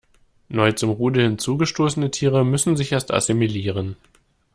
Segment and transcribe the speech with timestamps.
[0.49, 3.97] Neu zum Rudel hinzugestoßene Tiere müssen sich erst assimilieren.